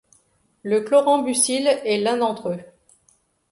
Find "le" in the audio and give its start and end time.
0.63-0.81